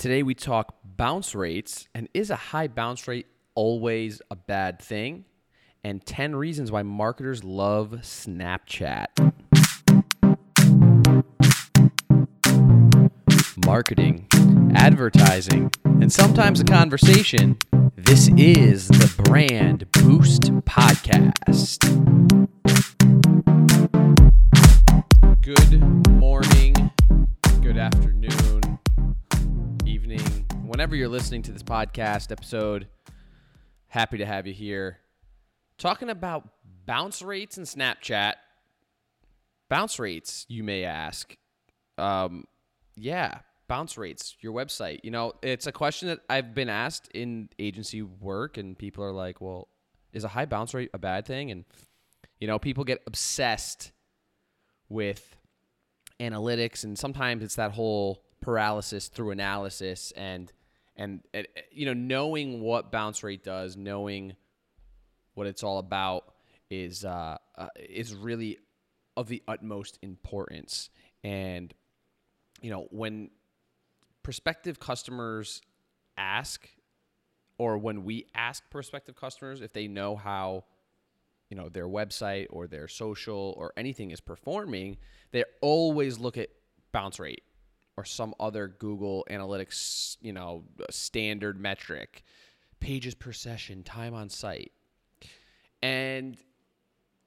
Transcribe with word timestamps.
Today 0.00 0.22
we 0.22 0.34
talk 0.34 0.76
bounce 0.82 1.34
rates 1.34 1.86
and 1.94 2.08
is 2.14 2.30
a 2.30 2.34
high 2.34 2.68
bounce 2.68 3.06
rate 3.06 3.26
always 3.54 4.22
a 4.30 4.34
bad 4.34 4.80
thing? 4.80 5.26
And 5.84 6.02
10 6.06 6.34
reasons 6.36 6.72
why 6.72 6.82
marketers 6.82 7.44
love 7.44 7.90
Snapchat. 8.00 9.08
Marketing, 13.66 14.26
advertising, 14.74 15.70
and 15.84 16.10
sometimes 16.10 16.60
a 16.60 16.64
conversation. 16.64 17.58
This 17.94 18.30
is 18.38 18.88
the 18.88 19.22
Brand 19.24 19.84
Boost 19.92 20.44
Podcast. 20.64 22.00
Whenever 30.80 30.96
you're 30.96 31.08
listening 31.08 31.42
to 31.42 31.52
this 31.52 31.62
podcast 31.62 32.32
episode. 32.32 32.88
Happy 33.88 34.16
to 34.16 34.24
have 34.24 34.46
you 34.46 34.54
here. 34.54 34.96
Talking 35.76 36.08
about 36.08 36.48
bounce 36.86 37.20
rates 37.20 37.58
and 37.58 37.66
Snapchat. 37.66 38.36
Bounce 39.68 39.98
rates, 39.98 40.46
you 40.48 40.64
may 40.64 40.84
ask. 40.84 41.36
Um, 41.98 42.44
yeah, 42.96 43.40
bounce 43.68 43.98
rates, 43.98 44.36
your 44.40 44.54
website. 44.54 45.00
You 45.02 45.10
know, 45.10 45.34
it's 45.42 45.66
a 45.66 45.72
question 45.72 46.08
that 46.08 46.20
I've 46.30 46.54
been 46.54 46.70
asked 46.70 47.10
in 47.12 47.50
agency 47.58 48.00
work, 48.00 48.56
and 48.56 48.78
people 48.78 49.04
are 49.04 49.12
like, 49.12 49.42
well, 49.42 49.68
is 50.14 50.24
a 50.24 50.28
high 50.28 50.46
bounce 50.46 50.72
rate 50.72 50.88
a 50.94 50.98
bad 50.98 51.26
thing? 51.26 51.50
And, 51.50 51.66
you 52.38 52.46
know, 52.46 52.58
people 52.58 52.84
get 52.84 53.02
obsessed 53.06 53.92
with 54.88 55.36
analytics, 56.18 56.84
and 56.84 56.98
sometimes 56.98 57.44
it's 57.44 57.56
that 57.56 57.72
whole 57.72 58.22
paralysis 58.40 59.08
through 59.08 59.32
analysis 59.32 60.10
and 60.16 60.50
and 61.00 61.20
uh, 61.34 61.42
you 61.72 61.86
know 61.86 61.94
knowing 61.94 62.60
what 62.60 62.92
bounce 62.92 63.24
rate 63.24 63.42
does 63.42 63.76
knowing 63.76 64.36
what 65.34 65.46
it's 65.46 65.62
all 65.62 65.78
about 65.78 66.34
is 66.70 67.04
uh, 67.04 67.36
uh, 67.56 67.68
is 67.76 68.14
really 68.14 68.58
of 69.16 69.26
the 69.28 69.42
utmost 69.48 69.98
importance. 70.02 70.90
And 71.24 71.74
you 72.60 72.70
know 72.70 72.86
when 72.90 73.30
prospective 74.22 74.78
customers 74.78 75.62
ask 76.16 76.68
or 77.58 77.78
when 77.78 78.04
we 78.04 78.26
ask 78.34 78.62
prospective 78.70 79.16
customers 79.16 79.62
if 79.62 79.72
they 79.72 79.88
know 79.88 80.14
how 80.14 80.64
you 81.48 81.56
know 81.56 81.70
their 81.70 81.88
website 81.88 82.46
or 82.50 82.66
their 82.66 82.86
social 82.86 83.54
or 83.56 83.72
anything 83.78 84.10
is 84.10 84.20
performing 84.20 84.98
they 85.32 85.42
always 85.62 86.18
look 86.18 86.36
at 86.36 86.50
bounce 86.92 87.18
rate 87.18 87.42
or 87.96 88.04
some 88.04 88.34
other 88.40 88.68
Google 88.68 89.26
Analytics, 89.30 90.16
you 90.20 90.32
know, 90.32 90.64
standard 90.90 91.60
metric, 91.60 92.22
pages 92.80 93.14
per 93.14 93.32
session, 93.32 93.82
time 93.82 94.14
on 94.14 94.28
site. 94.28 94.72
And 95.82 96.36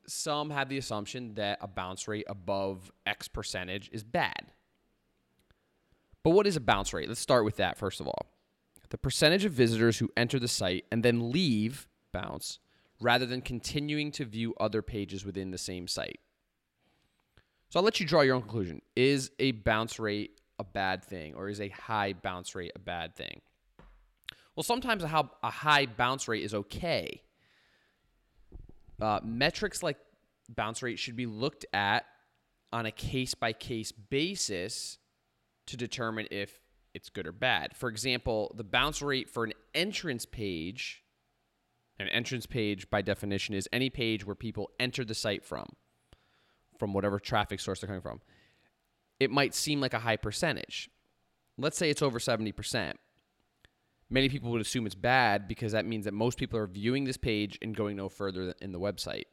some 0.08 0.50
have 0.50 0.70
the 0.70 0.78
assumption 0.78 1.36
that 1.36 1.60
a 1.62 1.68
bounce 1.68 2.08
rate 2.08 2.26
above 2.28 2.92
X 3.06 3.28
percentage 3.28 3.90
is 3.92 4.04
bad. 4.04 4.52
But 6.24 6.32
what 6.32 6.48
is 6.48 6.56
a 6.56 6.62
bounce 6.62 6.94
rate? 6.94 7.08
Let's 7.08 7.20
start 7.20 7.46
with 7.46 7.58
that 7.58 7.78
first 7.78 8.00
of 8.00 8.08
all. 8.08 8.28
The 8.90 8.98
percentage 8.98 9.46
of 9.46 9.54
visitors 9.54 9.98
who 9.98 10.10
enter 10.16 10.40
the 10.40 10.48
site 10.48 10.86
and 10.92 11.04
then 11.04 11.32
leave 11.32 11.88
bounce 12.12 12.60
rather 13.02 13.26
than 13.26 13.42
continuing 13.42 14.12
to 14.12 14.26
view 14.26 14.54
other 14.60 14.82
pages 14.82 15.26
within 15.26 15.52
the 15.52 15.58
same 15.58 15.88
site. 15.88 16.20
So 17.70 17.80
I'll 17.80 17.84
let 17.84 18.00
you 18.00 18.06
draw 18.06 18.22
your 18.22 18.36
own 18.36 18.42
conclusion. 18.42 18.82
Is 18.96 19.32
a 19.40 19.52
bounce 19.52 20.00
rate 20.00 20.40
a 20.64 20.72
bad 20.72 21.04
thing 21.04 21.36
or 21.36 21.50
is 21.50 21.60
a 21.60 21.70
high 21.70 22.14
bounce 22.14 22.56
rate 22.56 22.72
a 22.76 22.80
bad 22.80 23.16
thing? 23.16 23.42
Well, 24.56 24.64
sometimes 24.64 25.04
a, 25.04 25.30
high 25.44 25.86
bounce 25.86 26.28
rate 26.28 26.44
is 26.44 26.54
okay. 26.54 27.22
Uh, 29.02 29.20
metrics 29.24 29.84
like 29.84 29.98
bounce 30.48 30.84
rate 30.84 31.00
should 31.00 31.16
be 31.16 31.26
looked 31.26 31.66
at 31.74 32.06
on 32.72 32.86
a 32.86 32.92
case 32.92 33.34
by 33.34 33.52
case 33.52 33.92
basis 33.92 35.00
to 35.66 35.76
determine 35.76 36.28
if 36.32 36.60
it's 36.94 37.10
good 37.10 37.26
or 37.26 37.32
bad. 37.32 37.76
For 37.76 37.90
example, 37.90 38.54
the 38.56 38.64
bounce 38.64 39.02
rate 39.02 39.30
for 39.30 39.44
an 39.44 39.54
entrance 39.74 40.26
page, 40.26 41.04
an 42.00 42.08
entrance 42.10 42.46
page 42.46 42.90
by 42.90 43.02
definition 43.02 43.56
is 43.56 43.68
any 43.74 43.90
page 43.90 44.26
where 44.26 44.36
people 44.36 44.70
enter 44.80 45.04
the 45.04 45.16
site 45.16 45.44
from, 45.44 45.66
from 46.78 46.94
whatever 46.94 47.20
traffic 47.20 47.60
source 47.60 47.82
they're 47.82 47.88
coming 47.88 48.02
from 48.02 48.22
it 49.20 49.32
might 49.32 49.54
seem 49.54 49.82
like 49.82 49.94
a 49.94 50.00
high 50.00 50.18
percentage. 50.18 50.90
Let's 51.58 51.78
say 51.78 51.90
it's 51.90 52.02
over 52.02 52.20
70%. 52.20 52.94
Many 54.10 54.30
people 54.30 54.52
would 54.52 54.62
assume 54.62 54.86
it's 54.86 54.96
bad 54.96 55.48
because 55.48 55.72
that 55.72 55.86
means 55.86 56.06
that 56.06 56.14
most 56.14 56.38
people 56.38 56.60
are 56.60 56.68
viewing 56.68 57.06
this 57.06 57.18
page 57.18 57.58
and 57.62 57.76
going 57.76 57.96
no 57.96 58.10
further 58.10 58.54
in 58.62 58.72
the 58.72 58.80
website. 58.80 59.26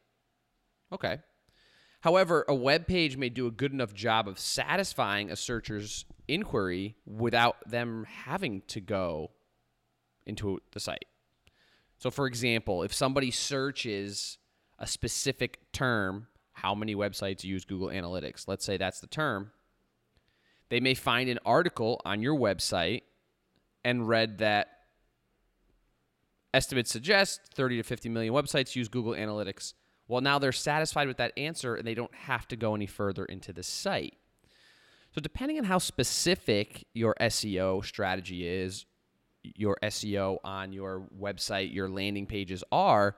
Okay. 0.92 1.18
However, 2.00 2.44
a 2.48 2.54
web 2.54 2.86
page 2.86 3.16
may 3.16 3.28
do 3.28 3.46
a 3.46 3.50
good 3.50 3.72
enough 3.72 3.92
job 3.92 4.26
of 4.26 4.38
satisfying 4.38 5.30
a 5.30 5.36
searcher's 5.36 6.06
inquiry 6.28 6.96
without 7.04 7.56
them 7.68 8.06
having 8.08 8.62
to 8.68 8.80
go 8.80 9.32
into 10.24 10.60
the 10.72 10.80
site. 10.80 11.04
So, 11.98 12.10
for 12.10 12.26
example, 12.26 12.82
if 12.82 12.94
somebody 12.94 13.30
searches 13.30 14.38
a 14.78 14.86
specific 14.86 15.58
term, 15.72 16.28
how 16.54 16.74
many 16.74 16.94
websites 16.94 17.44
use 17.44 17.66
Google 17.66 17.88
Analytics? 17.88 18.48
Let's 18.48 18.64
say 18.64 18.78
that's 18.78 19.00
the 19.00 19.06
term. 19.06 19.50
They 20.70 20.80
may 20.80 20.94
find 20.94 21.28
an 21.28 21.40
article 21.44 22.00
on 22.04 22.22
your 22.22 22.36
website 22.36 23.02
and 23.84 24.08
read 24.08 24.38
that 24.38 24.68
estimates 26.54 26.90
suggest 26.90 27.40
30 27.54 27.78
to 27.78 27.82
50 27.82 28.08
million 28.08 28.32
websites 28.32 28.74
use 28.74 28.88
Google 28.88 29.12
Analytics. 29.12 29.74
Well, 30.08 30.20
now 30.20 30.38
they're 30.38 30.52
satisfied 30.52 31.08
with 31.08 31.18
that 31.18 31.32
answer 31.36 31.74
and 31.74 31.86
they 31.86 31.94
don't 31.94 32.14
have 32.14 32.48
to 32.48 32.56
go 32.56 32.74
any 32.74 32.86
further 32.86 33.24
into 33.24 33.52
the 33.52 33.62
site. 33.62 34.14
So, 35.12 35.20
depending 35.20 35.58
on 35.58 35.64
how 35.64 35.78
specific 35.78 36.86
your 36.94 37.16
SEO 37.20 37.84
strategy 37.84 38.46
is, 38.46 38.86
your 39.42 39.76
SEO 39.82 40.38
on 40.44 40.72
your 40.72 41.08
website, 41.18 41.74
your 41.74 41.88
landing 41.88 42.26
pages 42.26 42.62
are, 42.70 43.16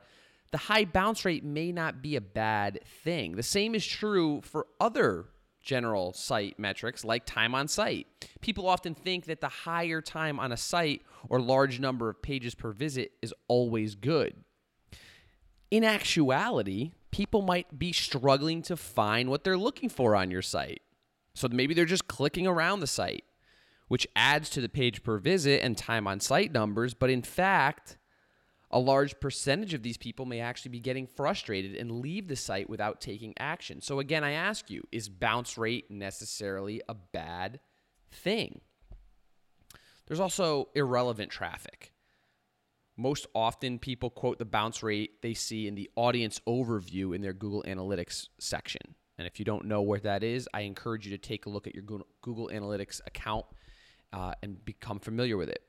the 0.53 0.59
high 0.59 0.87
bounce 0.87 1.25
rate 1.27 1.45
may 1.45 1.71
not 1.71 2.01
be 2.01 2.17
a 2.17 2.21
bad 2.21 2.81
thing. 3.03 3.37
The 3.37 3.43
same 3.43 3.75
is 3.75 3.87
true 3.87 4.41
for 4.43 4.67
other 4.81 5.27
general 5.63 6.13
site 6.13 6.59
metrics 6.59 7.05
like 7.05 7.25
time 7.25 7.55
on 7.55 7.69
site. 7.69 8.07
People 8.41 8.69
often 8.69 8.95
think 8.95 9.27
that 9.27 9.41
the 9.41 9.49
higher 9.49 10.01
time 10.01 10.39
on 10.39 10.53
a 10.53 10.57
site 10.57 11.03
or 11.29 11.41
large 11.41 11.81
number 11.81 12.09
of 12.09 12.21
pages 12.21 12.55
per 12.55 12.73
visit 12.73 13.13
is 13.23 13.33
always 13.49 13.95
good. 13.95 14.35
In 15.71 15.85
actuality, 15.85 16.93
people 17.11 17.43
might 17.43 17.79
be 17.79 17.93
struggling 17.93 18.63
to 18.63 18.77
find 18.77 19.31
what 19.31 19.45
they're 19.45 19.57
looking 19.57 19.89
for 19.89 20.15
on 20.15 20.31
your 20.31 20.43
site. 20.43 20.83
So 21.35 21.49
maybe 21.49 21.73
they're 21.73 21.85
just 21.85 22.09
clicking 22.09 22.47
around 22.47 22.81
the 22.81 22.87
site, 22.87 23.25
which 23.89 24.07
adds 24.15 24.51
to 24.51 24.61
the 24.61 24.69
page 24.69 25.03
per 25.03 25.19
visit 25.19 25.63
and 25.63 25.79
time 25.79 26.07
on 26.07 26.21
site 26.21 26.53
numbers, 26.53 26.93
but 26.93 27.09
in 27.09 27.23
fact, 27.23 27.97
a 28.73 28.79
large 28.79 29.21
percentage 29.21 29.75
of 29.75 29.83
these 29.83 29.99
people 29.99 30.25
may 30.25 30.41
actually 30.41 30.71
be 30.71 30.81
getting 30.81 31.07
frustrated 31.07 31.77
and 31.77 32.01
leave 32.01 32.29
the 32.29 32.37
site 32.37 32.71
without 32.71 33.01
taking 33.01 33.35
action. 33.39 33.81
So, 33.81 33.99
again, 33.99 34.25
I 34.25 34.33
ask 34.33 34.71
you 34.71 34.83
is 34.91 35.09
bounce 35.09 35.59
rate 35.59 35.91
necessarily 35.91 36.81
a 36.89 36.95
bad 36.95 37.61
thing? 38.11 38.61
There's 40.07 40.21
also 40.21 40.69
irrelevant 40.75 41.31
traffic. 41.31 41.93
Most 42.97 43.27
often, 43.35 43.79
people 43.79 44.11
quote 44.11 44.39
the 44.39 44.45
bounce 44.45 44.83
rate 44.83 45.23
they 45.23 45.35
see 45.35 45.67
in 45.67 45.75
the 45.75 45.91
audience 45.97 46.41
overview 46.47 47.15
in 47.15 47.23
their 47.23 47.33
Google 47.33 47.65
Analytics 47.67 48.29
section. 48.39 48.95
And 49.19 49.27
if 49.27 49.39
you 49.39 49.45
don't 49.45 49.67
know 49.67 49.83
where 49.83 50.01
that 50.01 50.23
is, 50.23 50.49
I 50.53 50.63
encourage 50.63 51.07
you 51.07 51.17
to 51.17 51.19
take 51.19 51.47
a 51.47 51.51
look 51.51 51.67
at 51.67 51.75
your 51.75 51.85
Google 51.85 52.51
Analytics 52.53 53.01
account 53.07 53.45
uh, 54.13 54.33
and 54.43 54.63
become 54.65 54.99
familiar 54.99 55.37
with 55.37 55.49
it 55.49 55.63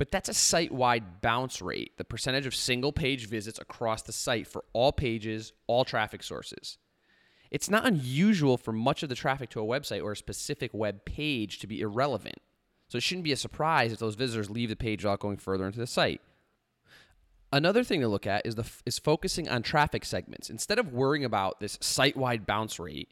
but 0.00 0.10
that's 0.10 0.30
a 0.30 0.34
site 0.34 0.72
wide 0.72 1.20
bounce 1.20 1.60
rate, 1.60 1.98
the 1.98 2.04
percentage 2.04 2.46
of 2.46 2.54
single 2.54 2.90
page 2.90 3.28
visits 3.28 3.58
across 3.58 4.00
the 4.00 4.14
site 4.14 4.46
for 4.46 4.64
all 4.72 4.92
pages, 4.92 5.52
all 5.66 5.84
traffic 5.84 6.22
sources. 6.22 6.78
It's 7.50 7.68
not 7.68 7.84
unusual 7.84 8.56
for 8.56 8.72
much 8.72 9.02
of 9.02 9.10
the 9.10 9.14
traffic 9.14 9.50
to 9.50 9.60
a 9.60 9.66
website 9.66 10.02
or 10.02 10.12
a 10.12 10.16
specific 10.16 10.70
web 10.72 11.04
page 11.04 11.58
to 11.58 11.66
be 11.66 11.82
irrelevant. 11.82 12.38
So 12.88 12.96
it 12.96 13.02
shouldn't 13.02 13.24
be 13.24 13.32
a 13.32 13.36
surprise 13.36 13.92
if 13.92 13.98
those 13.98 14.14
visitors 14.14 14.48
leave 14.48 14.70
the 14.70 14.74
page 14.74 15.04
without 15.04 15.20
going 15.20 15.36
further 15.36 15.66
into 15.66 15.78
the 15.78 15.86
site. 15.86 16.22
Another 17.52 17.84
thing 17.84 18.00
to 18.00 18.08
look 18.08 18.26
at 18.26 18.46
is 18.46 18.54
the 18.54 18.64
is 18.86 18.98
focusing 18.98 19.50
on 19.50 19.62
traffic 19.62 20.06
segments. 20.06 20.48
Instead 20.48 20.78
of 20.78 20.94
worrying 20.94 21.26
about 21.26 21.60
this 21.60 21.76
site-wide 21.82 22.46
bounce 22.46 22.80
rate, 22.80 23.10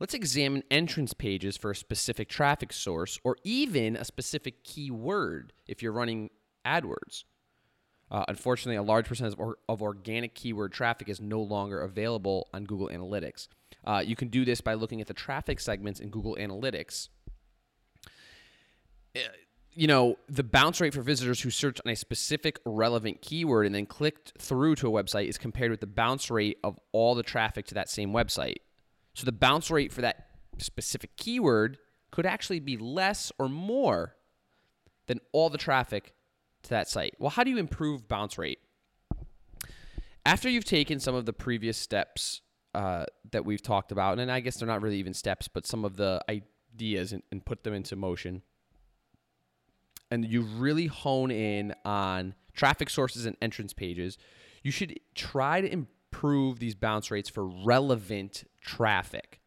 Let's 0.00 0.14
examine 0.14 0.64
entrance 0.70 1.12
pages 1.12 1.58
for 1.58 1.70
a 1.70 1.76
specific 1.76 2.30
traffic 2.30 2.72
source 2.72 3.20
or 3.22 3.36
even 3.44 3.96
a 3.96 4.04
specific 4.04 4.64
keyword 4.64 5.52
if 5.66 5.82
you're 5.82 5.92
running 5.92 6.30
AdWords. 6.64 7.24
Uh, 8.10 8.24
unfortunately, 8.26 8.76
a 8.76 8.82
large 8.82 9.06
percentage 9.06 9.34
of, 9.34 9.40
or, 9.40 9.58
of, 9.68 9.82
organic 9.82 10.34
keyword 10.34 10.72
traffic 10.72 11.08
is 11.08 11.20
no 11.20 11.40
longer 11.40 11.80
available 11.82 12.48
on 12.52 12.64
Google 12.64 12.88
Analytics. 12.88 13.46
Uh, 13.84 14.02
you 14.04 14.16
can 14.16 14.28
do 14.28 14.44
this 14.44 14.60
by 14.60 14.74
looking 14.74 15.00
at 15.00 15.06
the 15.06 15.14
traffic 15.14 15.60
segments 15.60 16.00
in 16.00 16.08
Google 16.08 16.34
Analytics. 16.40 17.08
Uh, 19.14 19.20
you 19.74 19.86
know, 19.86 20.16
the 20.28 20.42
bounce 20.42 20.80
rate 20.80 20.92
for 20.92 21.02
visitors 21.02 21.42
who 21.42 21.50
search 21.50 21.78
on 21.86 21.92
a 21.92 21.94
specific 21.94 22.58
relevant 22.64 23.22
keyword 23.22 23.66
and 23.66 23.74
then 23.74 23.86
clicked 23.86 24.32
through 24.38 24.74
to 24.76 24.88
a 24.88 24.90
website 25.04 25.28
is 25.28 25.38
compared 25.38 25.70
with 25.70 25.80
the 25.80 25.86
bounce 25.86 26.30
rate 26.30 26.58
of 26.64 26.80
all 26.90 27.14
the 27.14 27.22
traffic 27.22 27.66
to 27.66 27.74
that 27.74 27.88
same 27.88 28.12
website. 28.12 28.56
So 29.20 29.26
the 29.26 29.32
bounce 29.32 29.70
rate 29.70 29.92
for 29.92 30.00
that 30.00 30.28
specific 30.56 31.14
keyword 31.18 31.76
could 32.10 32.24
actually 32.24 32.58
be 32.58 32.78
less 32.78 33.30
or 33.38 33.50
more 33.50 34.16
than 35.08 35.20
all 35.32 35.50
the 35.50 35.58
traffic 35.58 36.14
to 36.62 36.70
that 36.70 36.88
site. 36.88 37.16
Well, 37.18 37.28
how 37.28 37.44
do 37.44 37.50
you 37.50 37.58
improve 37.58 38.08
bounce 38.08 38.38
rate? 38.38 38.60
After 40.24 40.48
you've 40.48 40.64
taken 40.64 41.00
some 41.00 41.14
of 41.14 41.26
the 41.26 41.34
previous 41.34 41.76
steps 41.76 42.40
uh, 42.74 43.04
that 43.30 43.44
we've 43.44 43.60
talked 43.60 43.92
about, 43.92 44.18
and 44.18 44.32
I 44.32 44.40
guess 44.40 44.56
they're 44.56 44.66
not 44.66 44.80
really 44.80 44.96
even 44.96 45.12
steps, 45.12 45.48
but 45.48 45.66
some 45.66 45.84
of 45.84 45.98
the 45.98 46.24
ideas 46.30 47.12
and, 47.12 47.22
and 47.30 47.44
put 47.44 47.62
them 47.62 47.74
into 47.74 47.96
motion, 47.96 48.40
and 50.10 50.24
you 50.24 50.40
really 50.40 50.86
hone 50.86 51.30
in 51.30 51.74
on 51.84 52.34
traffic 52.54 52.88
sources 52.88 53.26
and 53.26 53.36
entrance 53.42 53.74
pages, 53.74 54.16
you 54.62 54.70
should 54.70 54.98
try 55.14 55.60
to 55.60 55.70
improve 55.70 55.99
these 56.58 56.74
bounce 56.74 57.10
rates 57.10 57.28
for 57.28 57.46
relevant 57.46 58.44
traffic. 58.60 59.40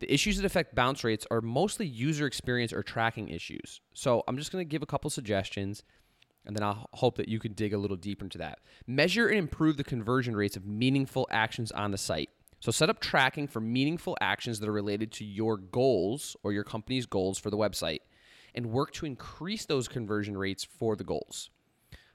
The 0.00 0.12
issues 0.12 0.36
that 0.36 0.46
affect 0.46 0.74
bounce 0.74 1.02
rates 1.02 1.26
are 1.30 1.40
mostly 1.40 1.86
user 1.86 2.26
experience 2.26 2.72
or 2.72 2.82
tracking 2.82 3.28
issues. 3.28 3.80
So 3.94 4.22
I'm 4.28 4.36
just 4.36 4.52
going 4.52 4.64
to 4.64 4.68
give 4.68 4.82
a 4.82 4.86
couple 4.86 5.10
suggestions 5.10 5.82
and 6.46 6.56
then 6.56 6.62
I'll 6.62 6.88
hope 6.94 7.16
that 7.16 7.28
you 7.28 7.38
can 7.38 7.52
dig 7.52 7.74
a 7.74 7.78
little 7.78 7.96
deeper 7.96 8.24
into 8.24 8.38
that. 8.38 8.60
Measure 8.86 9.28
and 9.28 9.38
improve 9.38 9.76
the 9.76 9.84
conversion 9.84 10.36
rates 10.36 10.56
of 10.56 10.64
meaningful 10.64 11.26
actions 11.30 11.72
on 11.72 11.90
the 11.90 11.98
site. 11.98 12.30
So 12.60 12.72
set 12.72 12.90
up 12.90 13.00
tracking 13.00 13.48
for 13.48 13.60
meaningful 13.60 14.16
actions 14.20 14.60
that 14.60 14.68
are 14.68 14.72
related 14.72 15.12
to 15.12 15.24
your 15.24 15.56
goals 15.56 16.36
or 16.42 16.52
your 16.52 16.64
company's 16.64 17.06
goals 17.06 17.38
for 17.38 17.50
the 17.50 17.56
website 17.56 18.00
and 18.54 18.66
work 18.66 18.92
to 18.92 19.06
increase 19.06 19.66
those 19.66 19.88
conversion 19.88 20.36
rates 20.36 20.64
for 20.64 20.96
the 20.96 21.04
goals. 21.04 21.50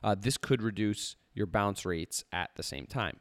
Uh, 0.03 0.15
this 0.15 0.37
could 0.37 0.61
reduce 0.61 1.15
your 1.33 1.45
bounce 1.45 1.85
rates 1.85 2.23
at 2.31 2.51
the 2.55 2.63
same 2.63 2.85
time. 2.85 3.19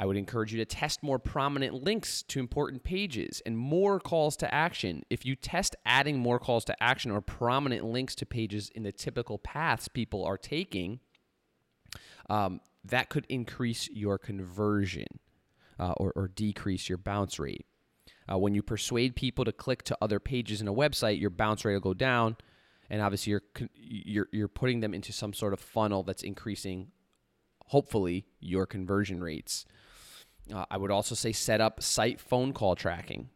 I 0.00 0.06
would 0.06 0.16
encourage 0.16 0.52
you 0.52 0.58
to 0.58 0.64
test 0.64 1.02
more 1.02 1.18
prominent 1.18 1.82
links 1.82 2.22
to 2.22 2.38
important 2.38 2.84
pages 2.84 3.42
and 3.44 3.58
more 3.58 3.98
calls 3.98 4.36
to 4.36 4.54
action. 4.54 5.02
If 5.10 5.26
you 5.26 5.34
test 5.34 5.74
adding 5.84 6.18
more 6.18 6.38
calls 6.38 6.64
to 6.66 6.82
action 6.82 7.10
or 7.10 7.20
prominent 7.20 7.84
links 7.84 8.14
to 8.16 8.26
pages 8.26 8.70
in 8.74 8.84
the 8.84 8.92
typical 8.92 9.38
paths 9.38 9.88
people 9.88 10.24
are 10.24 10.38
taking, 10.38 11.00
um, 12.30 12.60
that 12.84 13.08
could 13.08 13.26
increase 13.28 13.88
your 13.90 14.18
conversion 14.18 15.06
uh, 15.80 15.94
or, 15.96 16.12
or, 16.14 16.28
decrease 16.28 16.88
your 16.88 16.98
bounce 16.98 17.38
rate. 17.38 17.64
Uh, 18.30 18.36
when 18.36 18.54
you 18.54 18.62
persuade 18.62 19.14
people 19.14 19.44
to 19.44 19.52
click 19.52 19.82
to 19.84 19.96
other 20.02 20.18
pages 20.18 20.60
in 20.60 20.68
a 20.68 20.74
website, 20.74 21.20
your 21.20 21.30
bounce 21.30 21.64
rate 21.64 21.74
will 21.74 21.80
go 21.80 21.94
down, 21.94 22.36
and 22.90 23.00
obviously 23.00 23.30
you're 23.30 23.42
you're 23.74 24.28
you're 24.32 24.48
putting 24.48 24.80
them 24.80 24.92
into 24.92 25.12
some 25.12 25.32
sort 25.32 25.52
of 25.52 25.60
funnel 25.60 26.02
that's 26.02 26.22
increasing, 26.22 26.88
hopefully, 27.66 28.26
your 28.40 28.66
conversion 28.66 29.22
rates. 29.22 29.64
Uh, 30.52 30.64
I 30.70 30.76
would 30.76 30.90
also 30.90 31.14
say 31.14 31.32
set 31.32 31.60
up 31.60 31.82
site 31.82 32.20
phone 32.20 32.52
call 32.52 32.74
tracking. 32.74 33.30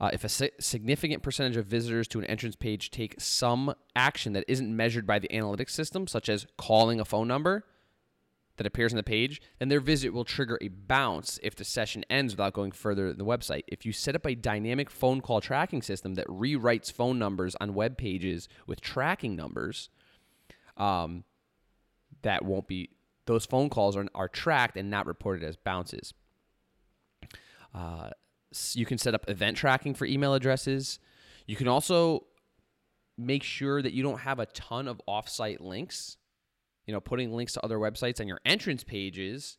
Uh, 0.00 0.10
if 0.12 0.24
a 0.24 0.28
si- 0.28 0.50
significant 0.58 1.22
percentage 1.22 1.56
of 1.56 1.66
visitors 1.66 2.08
to 2.08 2.18
an 2.18 2.24
entrance 2.24 2.56
page 2.56 2.90
take 2.90 3.14
some 3.18 3.74
action 3.94 4.32
that 4.32 4.44
isn't 4.48 4.74
measured 4.74 5.06
by 5.06 5.18
the 5.18 5.28
analytics 5.28 5.70
system, 5.70 6.06
such 6.06 6.28
as 6.28 6.46
calling 6.56 7.00
a 7.00 7.04
phone 7.04 7.28
number 7.28 7.64
that 8.56 8.66
appears 8.66 8.92
on 8.92 8.96
the 8.96 9.02
page, 9.02 9.40
then 9.58 9.68
their 9.68 9.80
visit 9.80 10.10
will 10.10 10.24
trigger 10.24 10.58
a 10.60 10.68
bounce 10.68 11.40
if 11.42 11.56
the 11.56 11.64
session 11.64 12.04
ends 12.08 12.34
without 12.34 12.52
going 12.52 12.72
further 12.72 13.08
in 13.08 13.18
the 13.18 13.24
website. 13.24 13.62
If 13.66 13.84
you 13.84 13.92
set 13.92 14.14
up 14.14 14.26
a 14.26 14.34
dynamic 14.34 14.90
phone 14.90 15.20
call 15.20 15.40
tracking 15.40 15.82
system 15.82 16.14
that 16.14 16.26
rewrites 16.28 16.92
phone 16.92 17.18
numbers 17.18 17.56
on 17.60 17.74
web 17.74 17.96
pages 17.96 18.48
with 18.66 18.80
tracking 18.80 19.34
numbers, 19.34 19.90
um, 20.76 21.24
that 22.22 22.44
won't 22.44 22.68
be 22.68 22.90
those 23.26 23.46
phone 23.46 23.70
calls 23.70 23.96
are, 23.96 24.06
are 24.14 24.28
tracked 24.28 24.76
and 24.76 24.90
not 24.90 25.06
reported 25.06 25.42
as 25.44 25.56
bounces. 25.56 26.12
Uh, 27.74 28.10
you 28.72 28.86
can 28.86 28.98
set 28.98 29.14
up 29.14 29.28
event 29.28 29.56
tracking 29.56 29.94
for 29.94 30.04
email 30.04 30.34
addresses. 30.34 30.98
You 31.46 31.56
can 31.56 31.68
also 31.68 32.26
make 33.16 33.42
sure 33.42 33.82
that 33.82 33.92
you 33.92 34.02
don't 34.02 34.20
have 34.20 34.38
a 34.38 34.46
ton 34.46 34.88
of 34.88 35.00
offsite 35.08 35.60
links. 35.60 36.16
You 36.86 36.92
know, 36.92 37.00
putting 37.00 37.32
links 37.32 37.54
to 37.54 37.64
other 37.64 37.78
websites 37.78 38.20
on 38.20 38.28
your 38.28 38.40
entrance 38.44 38.84
pages 38.84 39.58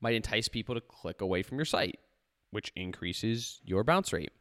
might 0.00 0.14
entice 0.14 0.48
people 0.48 0.74
to 0.74 0.80
click 0.80 1.20
away 1.20 1.42
from 1.42 1.58
your 1.58 1.64
site, 1.64 1.98
which 2.50 2.72
increases 2.76 3.60
your 3.64 3.82
bounce 3.82 4.12
rate. 4.12 4.32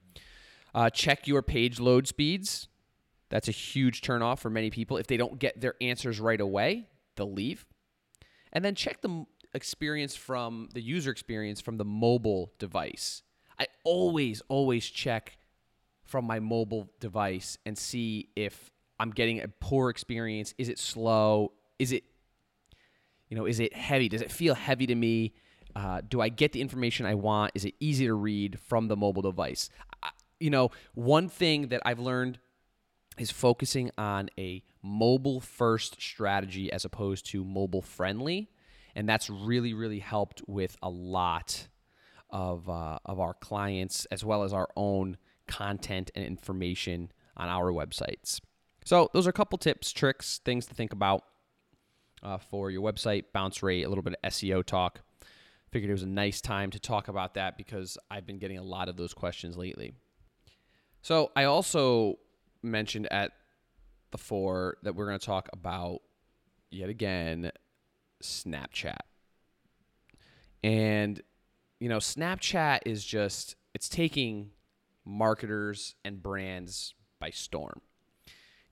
Uh, 0.75 0.89
check 0.89 1.27
your 1.27 1.41
page 1.41 1.79
load 1.79 2.07
speeds. 2.07 2.67
That's 3.29 3.47
a 3.47 3.51
huge 3.51 4.01
turnoff 4.01 4.39
for 4.39 4.49
many 4.49 4.69
people. 4.69 4.97
If 4.97 5.07
they 5.07 5.17
don't 5.17 5.39
get 5.39 5.59
their 5.59 5.75
answers 5.81 6.19
right 6.19 6.39
away, 6.39 6.87
they'll 7.15 7.31
leave 7.31 7.65
and 8.53 8.63
then 8.63 8.75
check 8.75 9.01
the 9.01 9.25
experience 9.53 10.15
from 10.15 10.69
the 10.73 10.81
user 10.81 11.11
experience 11.11 11.59
from 11.59 11.77
the 11.77 11.85
mobile 11.85 12.53
device. 12.59 13.23
I 13.59 13.67
always, 13.83 14.41
always 14.47 14.85
check 14.85 15.37
from 16.03 16.25
my 16.25 16.39
mobile 16.39 16.89
device 16.99 17.57
and 17.65 17.77
see 17.77 18.29
if 18.35 18.71
I'm 18.99 19.11
getting 19.11 19.41
a 19.41 19.47
poor 19.47 19.89
experience. 19.89 20.53
Is 20.57 20.69
it 20.69 20.79
slow? 20.79 21.51
Is 21.79 21.91
it, 21.91 22.03
you 23.29 23.37
know, 23.37 23.45
is 23.45 23.59
it 23.59 23.75
heavy? 23.75 24.09
Does 24.09 24.21
it 24.21 24.31
feel 24.31 24.55
heavy 24.55 24.87
to 24.87 24.95
me? 24.95 25.33
Uh, 25.75 26.01
do 26.07 26.21
I 26.21 26.29
get 26.29 26.51
the 26.51 26.61
information 26.61 27.05
I 27.05 27.15
want? 27.15 27.51
Is 27.55 27.65
it 27.65 27.73
easy 27.79 28.05
to 28.05 28.13
read 28.13 28.59
from 28.59 28.87
the 28.87 28.95
mobile 28.95 29.23
device? 29.23 29.69
I, 30.03 30.09
you 30.39 30.49
know, 30.49 30.69
one 30.93 31.29
thing 31.29 31.69
that 31.69 31.81
I've 31.85 31.99
learned 31.99 32.39
is 33.17 33.31
focusing 33.31 33.91
on 33.97 34.29
a 34.37 34.63
mobile 34.81 35.39
first 35.39 36.01
strategy 36.01 36.71
as 36.71 36.85
opposed 36.85 37.25
to 37.27 37.43
mobile 37.43 37.81
friendly. 37.81 38.49
And 38.95 39.07
that's 39.07 39.29
really, 39.29 39.73
really 39.73 39.99
helped 39.99 40.41
with 40.47 40.77
a 40.81 40.89
lot 40.89 41.67
of, 42.29 42.69
uh, 42.69 42.99
of 43.05 43.19
our 43.19 43.33
clients 43.33 44.05
as 44.05 44.23
well 44.23 44.43
as 44.43 44.53
our 44.53 44.69
own 44.75 45.17
content 45.47 46.11
and 46.15 46.25
information 46.25 47.11
on 47.37 47.49
our 47.49 47.71
websites. 47.71 48.39
So, 48.85 49.09
those 49.13 49.27
are 49.27 49.29
a 49.29 49.33
couple 49.33 49.57
tips, 49.57 49.91
tricks, 49.91 50.39
things 50.43 50.65
to 50.65 50.73
think 50.73 50.91
about 50.91 51.23
uh, 52.21 52.37
for 52.37 52.69
your 52.69 52.81
website, 52.81 53.25
bounce 53.33 53.63
rate, 53.63 53.83
a 53.83 53.89
little 53.89 54.03
bit 54.03 54.15
of 54.21 54.31
SEO 54.31 54.65
talk. 54.65 55.01
Figured 55.71 55.89
it 55.89 55.93
was 55.93 56.03
a 56.03 56.07
nice 56.07 56.41
time 56.41 56.69
to 56.71 56.79
talk 56.79 57.07
about 57.07 57.33
that 57.35 57.57
because 57.57 57.97
I've 58.11 58.25
been 58.25 58.39
getting 58.39 58.57
a 58.57 58.63
lot 58.63 58.89
of 58.89 58.97
those 58.97 59.13
questions 59.13 59.57
lately. 59.57 59.93
So, 61.01 61.31
I 61.35 61.45
also 61.45 62.19
mentioned 62.63 63.07
at 63.11 63.31
the 64.11 64.17
fore 64.17 64.77
that 64.83 64.95
we're 64.95 65.07
going 65.07 65.19
to 65.19 65.25
talk 65.25 65.49
about 65.53 66.01
yet 66.69 66.89
again 66.89 67.51
Snapchat. 68.21 69.01
And, 70.63 71.21
you 71.79 71.89
know, 71.89 71.97
Snapchat 71.97 72.79
is 72.85 73.03
just, 73.03 73.55
it's 73.73 73.89
taking 73.89 74.51
marketers 75.05 75.95
and 76.05 76.23
brands 76.23 76.93
by 77.19 77.29
storm. 77.31 77.81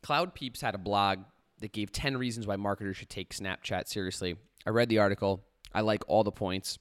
Cloud 0.01 0.33
Peeps 0.33 0.61
had 0.61 0.73
a 0.73 0.79
blog 0.79 1.19
that 1.59 1.73
gave 1.73 1.91
10 1.91 2.17
reasons 2.17 2.47
why 2.47 2.55
marketers 2.55 2.97
should 2.97 3.09
take 3.09 3.35
Snapchat 3.35 3.87
seriously. 3.87 4.35
I 4.65 4.71
read 4.71 4.89
the 4.89 4.99
article. 4.99 5.43
I 5.73 5.81
like 5.81 6.03
all 6.07 6.23
the 6.23 6.31
points. 6.31 6.79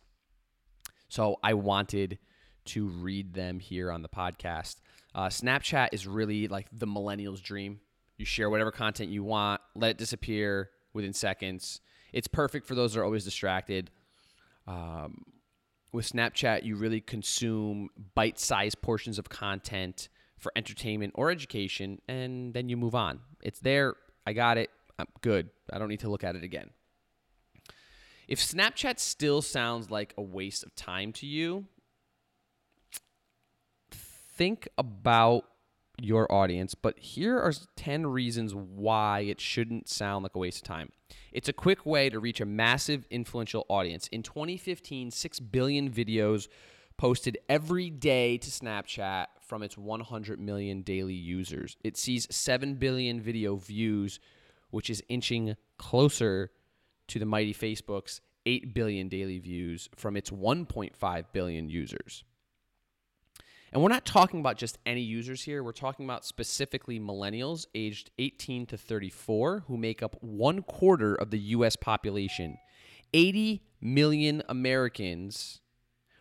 So 1.09 1.37
I 1.43 1.55
wanted 1.55 2.19
to 2.67 2.87
read 2.87 3.35
them 3.35 3.59
here 3.59 3.91
on 3.91 4.03
the 4.03 4.09
podcast. 4.09 4.77
Uh, 5.15 5.27
Snapchat 5.27 5.89
is 5.93 6.07
really 6.07 6.49
like 6.49 6.67
the 6.73 6.87
millennials' 6.87 7.43
dream. 7.43 7.81
You 8.17 8.25
share 8.25 8.51
whatever 8.51 8.71
content 8.71 9.11
you 9.11 9.25
want, 9.25 9.61
let 9.75 9.93
it 9.93 9.99
disappear 9.99 10.71
within 10.93 11.13
seconds. 11.13 11.81
It's 12.13 12.29
perfect 12.29 12.67
for 12.67 12.75
those 12.75 12.95
that 12.95 13.01
are 13.01 13.05
always 13.05 13.25
distracted. 13.25 13.91
Um, 14.67 15.25
with 15.93 16.11
Snapchat, 16.11 16.65
you 16.65 16.77
really 16.77 17.01
consume 17.01 17.89
bite 18.15 18.39
sized 18.39 18.81
portions 18.83 19.19
of 19.19 19.29
content 19.29 20.09
for 20.39 20.53
entertainment 20.57 21.13
or 21.17 21.31
education, 21.31 22.01
and 22.09 22.55
then 22.55 22.69
you 22.69 22.77
move 22.77 22.95
on. 22.95 23.21
It's 23.43 23.61
there. 23.61 23.95
I 24.27 24.33
got 24.33 24.59
it. 24.59 24.71
I'm 24.99 25.07
good. 25.21 25.51
I 25.73 25.79
don't 25.79 25.89
need 25.89 26.01
to 26.01 26.11
look 26.11 26.25
at 26.25 26.37
it 26.37 26.45
again. 26.45 26.71
If 28.29 28.39
Snapchat 28.39 29.01
still 29.01 29.43
sounds 29.43 29.91
like 29.91 30.15
a 30.17 30.23
waste 30.23 30.63
of 30.63 30.75
time 30.77 31.13
to 31.15 31.27
you, 31.27 31.67
think 34.41 34.67
about 34.79 35.45
your 36.01 36.33
audience, 36.33 36.75
but 36.75 36.99
here 36.99 37.39
are 37.39 37.53
10 37.77 38.07
reasons 38.07 38.55
why 38.55 39.21
it 39.21 39.39
shouldn't 39.39 39.87
sound 39.87 40.23
like 40.23 40.35
a 40.35 40.39
waste 40.39 40.63
of 40.63 40.63
time. 40.63 40.91
It's 41.31 41.51
a 41.51 41.53
quick 41.53 41.85
way 41.85 42.09
to 42.09 42.19
reach 42.19 42.41
a 42.41 42.47
massive, 42.47 43.07
influential 43.11 43.67
audience. 43.69 44.09
In 44.09 44.23
2015, 44.23 45.11
6 45.11 45.41
billion 45.41 45.91
videos 45.91 46.49
posted 46.97 47.37
every 47.51 47.91
day 47.91 48.39
to 48.39 48.49
Snapchat 48.49 49.27
from 49.43 49.63
its 49.63 49.77
100 49.77 50.41
million 50.41 50.81
daily 50.81 51.13
users. 51.13 51.77
It 51.85 51.99
sees 51.99 52.27
7 52.35 52.77
billion 52.77 53.21
video 53.21 53.57
views, 53.57 54.21
which 54.71 54.89
is 54.89 55.03
inching 55.11 55.55
closer 55.77 56.51
to 57.09 57.19
the 57.19 57.27
mighty 57.27 57.53
Facebook's 57.53 58.23
8 58.47 58.73
billion 58.73 59.11
daily 59.11 59.39
views 59.39 59.91
from 59.97 60.17
its 60.17 60.31
1.5 60.31 61.25
billion 61.35 61.69
users. 61.69 62.25
And 63.73 63.83
we're 63.83 63.89
not 63.89 64.05
talking 64.05 64.41
about 64.41 64.57
just 64.57 64.79
any 64.85 65.01
users 65.01 65.43
here. 65.43 65.63
We're 65.63 65.73
talking 65.73 66.05
about 66.05 66.25
specifically 66.25 66.99
millennials 66.99 67.67
aged 67.75 68.11
18 68.19 68.67
to 68.67 68.77
34 68.77 69.65
who 69.69 69.77
make 69.77 70.03
up 70.03 70.17
one 70.21 70.63
quarter 70.63 71.15
of 71.15 71.31
the 71.31 71.39
US 71.39 71.77
population. 71.77 72.59
80 73.13 73.63
million 73.81 74.43
Americans 74.49 75.61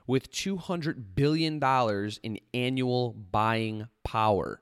with 0.05 0.31
$200 0.31 1.15
billion 1.15 1.59
in 2.23 2.39
annual 2.53 3.13
buying 3.13 3.87
power. 4.03 4.61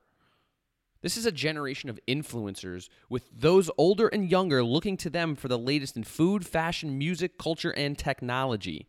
This 1.01 1.15
is 1.15 1.25
a 1.25 1.32
generation 1.32 1.89
of 1.89 2.00
influencers, 2.08 2.89
with 3.10 3.29
those 3.34 3.70
older 3.77 4.08
and 4.08 4.29
younger 4.29 4.63
looking 4.63 4.98
to 4.98 5.10
them 5.10 5.36
for 5.36 5.48
the 5.48 5.58
latest 5.58 5.96
in 5.96 6.03
food, 6.03 6.46
fashion, 6.46 6.98
music, 6.98 7.38
culture, 7.38 7.72
and 7.72 7.98
technology. 7.98 8.88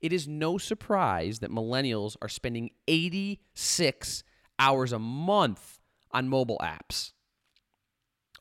It 0.00 0.12
is 0.12 0.26
no 0.26 0.56
surprise 0.56 1.40
that 1.40 1.50
millennials 1.50 2.16
are 2.22 2.28
spending 2.28 2.70
86 2.88 4.24
hours 4.58 4.92
a 4.92 4.98
month 4.98 5.78
on 6.10 6.28
mobile 6.28 6.58
apps. 6.62 7.12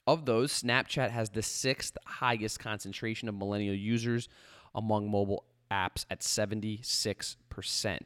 Of 0.08 0.26
those, 0.26 0.52
Snapchat 0.64 1.12
has 1.12 1.30
the 1.30 1.42
sixth 1.42 1.98
highest 2.06 2.60
concentration 2.60 3.30
of 3.30 3.36
millennial 3.36 3.76
users 3.76 4.28
among 4.74 5.12
mobile 5.12 5.46
apps 5.70 6.06
at 6.10 6.22
76%, 6.22 8.00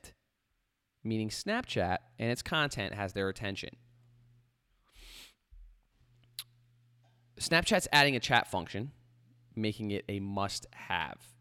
meaning 1.03 1.29
Snapchat 1.29 1.97
and 2.19 2.31
its 2.31 2.41
content 2.41 2.93
has 2.93 3.13
their 3.13 3.29
attention. 3.29 3.75
Snapchat's 7.39 7.87
adding 7.91 8.15
a 8.15 8.19
chat 8.19 8.47
function, 8.47 8.91
making 9.55 9.91
it 9.91 10.05
a 10.09 10.19
must 10.19 10.65
have. 10.73 11.32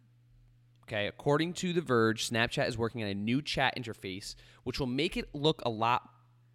Okay, 0.84 1.06
according 1.06 1.54
to 1.54 1.72
The 1.72 1.80
Verge, 1.80 2.28
Snapchat 2.28 2.68
is 2.68 2.76
working 2.76 3.02
on 3.02 3.08
a 3.08 3.14
new 3.14 3.40
chat 3.40 3.74
interface 3.76 4.34
which 4.64 4.78
will 4.78 4.86
make 4.86 5.16
it 5.16 5.28
look 5.34 5.62
a 5.64 5.70
lot 5.70 6.08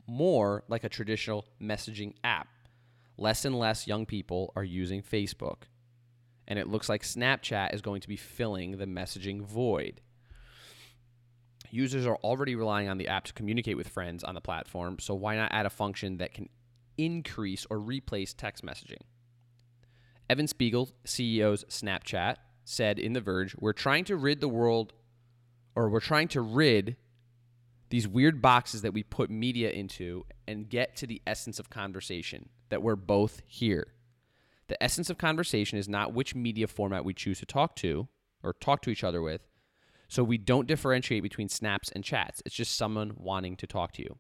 more 0.08 0.64
like 0.68 0.84
a 0.84 0.90
traditional 0.90 1.46
messaging 1.62 2.14
app. 2.24 2.48
Less 3.18 3.46
and 3.46 3.58
less 3.58 3.88
young 3.88 4.06
people 4.06 4.54
are 4.56 4.64
using 4.64 5.02
Facebook 5.02 5.64
and 6.48 6.58
it 6.58 6.68
looks 6.68 6.88
like 6.88 7.04
Snapchat 7.04 7.74
is 7.74 7.82
going 7.82 8.02
to 8.02 8.08
be 8.08 8.16
filling 8.16 8.78
the 8.78 8.86
messaging 8.86 9.42
void. 9.42 10.02
Users 11.70 12.06
are 12.06 12.16
already 12.18 12.56
relying 12.56 12.88
on 12.88 12.98
the 12.98 13.10
app 13.10 13.26
to 13.26 13.34
communicate 13.34 13.76
with 13.76 13.90
friends 13.90 14.24
on 14.24 14.36
the 14.36 14.42
platform, 14.42 14.98
so 15.00 15.14
why 15.14 15.36
not 15.36 15.52
add 15.52 15.66
a 15.66 15.70
function 15.70 16.18
that 16.18 16.34
can 16.34 16.48
increase 16.98 17.68
or 17.70 17.78
replace 17.78 18.34
text 18.34 18.66
messaging? 18.66 19.02
Evan 20.30 20.48
Spiegel, 20.48 20.90
CEO's 21.06 21.66
Snapchat, 21.66 22.38
said 22.68 23.00
in 23.00 23.14
The 23.14 23.22
Verge, 23.22 23.56
We're 23.58 23.74
trying 23.74 24.04
to 24.06 24.16
rid 24.16 24.42
the 24.42 24.50
world, 24.50 24.94
or 25.76 25.90
we're 25.90 26.00
trying 26.00 26.28
to 26.30 26.42
rid 26.42 26.98
these 27.90 28.08
weird 28.08 28.42
boxes 28.42 28.82
that 28.82 28.94
we 28.94 29.04
put 29.04 29.30
media 29.30 29.70
into 29.70 30.26
and 30.48 30.70
get 30.70 30.96
to 30.98 31.08
the 31.08 31.22
essence 31.26 31.60
of 31.60 31.70
conversation 31.70 32.50
that 32.70 32.82
we're 32.82 32.98
both 32.98 33.42
here. 33.48 33.94
The 34.68 34.82
essence 34.84 35.10
of 35.10 35.18
conversation 35.18 35.78
is 35.78 35.88
not 35.88 36.14
which 36.14 36.36
media 36.36 36.68
format 36.68 37.06
we 37.06 37.14
choose 37.14 37.40
to 37.40 37.46
talk 37.46 37.78
to 37.78 38.10
or 38.44 38.52
talk 38.52 38.82
to 38.82 38.90
each 38.90 39.04
other 39.04 39.22
with. 39.22 39.48
So 40.10 40.24
we 40.24 40.38
don't 40.38 40.68
differentiate 40.68 41.24
between 41.24 41.48
snaps 41.48 41.90
and 41.90 42.04
chats. 42.04 42.42
It's 42.46 42.56
just 42.56 42.76
someone 42.76 43.14
wanting 43.16 43.56
to 43.58 43.68
talk 43.68 43.94
to 43.94 44.02
you. 44.02 44.18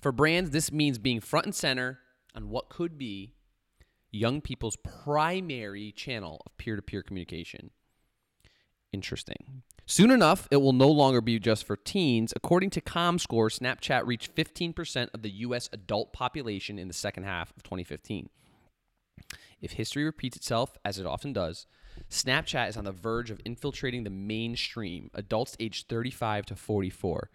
For 0.00 0.10
brands, 0.10 0.50
this 0.50 0.72
means 0.72 0.98
being 0.98 1.20
front 1.20 1.46
and 1.46 1.54
center 1.54 2.00
on 2.34 2.48
what 2.50 2.68
could 2.68 2.98
be 2.98 3.35
young 4.10 4.40
people's 4.40 4.76
primary 4.76 5.92
channel 5.92 6.42
of 6.46 6.56
peer 6.58 6.76
to 6.76 6.82
peer 6.82 7.02
communication. 7.02 7.70
Interesting. 8.92 9.62
Soon 9.84 10.10
enough, 10.10 10.48
it 10.50 10.56
will 10.56 10.72
no 10.72 10.88
longer 10.88 11.20
be 11.20 11.38
just 11.38 11.64
for 11.64 11.76
teens. 11.76 12.32
According 12.34 12.70
to 12.70 12.80
ComScore, 12.80 13.56
Snapchat 13.56 14.06
reached 14.06 14.34
15% 14.34 15.08
of 15.14 15.22
the 15.22 15.30
U.S. 15.30 15.68
adult 15.72 16.12
population 16.12 16.78
in 16.78 16.88
the 16.88 16.94
second 16.94 17.24
half 17.24 17.52
of 17.56 17.62
2015. 17.62 18.28
If 19.60 19.72
history 19.72 20.04
repeats 20.04 20.36
itself, 20.36 20.76
as 20.84 20.98
it 20.98 21.06
often 21.06 21.32
does, 21.32 21.66
Snapchat 22.10 22.68
is 22.68 22.76
on 22.76 22.84
the 22.84 22.92
verge 22.92 23.30
of 23.30 23.40
infiltrating 23.44 24.04
the 24.04 24.10
mainstream, 24.10 25.10
adults 25.14 25.56
aged 25.60 25.88
35 25.88 26.46
to 26.46 26.56
44. 26.56 27.30